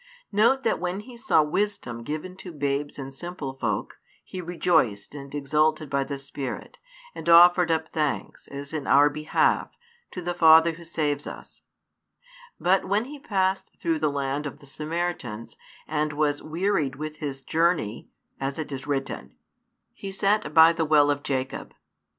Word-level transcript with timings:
Note 0.31 0.63
that 0.63 0.79
when 0.79 1.01
He 1.01 1.15
saw 1.15 1.43
wisdom 1.43 2.01
given 2.01 2.35
to 2.37 2.51
babes 2.51 2.97
and 2.97 3.13
simple 3.13 3.53
folk, 3.53 3.99
He 4.23 4.41
rejoiced 4.41 5.13
and 5.13 5.35
exulted 5.35 5.91
by 5.91 6.05
the 6.05 6.17
Spirit, 6.17 6.79
and 7.13 7.29
offered 7.29 7.69
up 7.69 7.87
thanks, 7.89 8.47
as 8.47 8.73
in 8.73 8.87
our 8.87 9.11
behalf, 9.11 9.69
to 10.09 10.23
the 10.23 10.33
Father 10.33 10.71
Who 10.71 10.83
saves 10.85 11.27
us; 11.27 11.61
but 12.59 12.83
when 12.85 13.05
He 13.05 13.19
passed 13.19 13.69
through 13.79 13.99
the 13.99 14.09
land 14.09 14.47
of 14.47 14.57
the 14.57 14.65
Samaritans, 14.65 15.55
and 15.87 16.13
was 16.13 16.41
wearied 16.41 16.95
with 16.95 17.17
His 17.17 17.43
journey, 17.43 18.09
as 18.39 18.57
it 18.57 18.71
is 18.71 18.87
written, 18.87 19.35
He 19.93 20.11
sat 20.11 20.51
by 20.51 20.73
the 20.73 20.83
well 20.83 21.11
of 21.11 21.21
Jacob. 21.21 21.75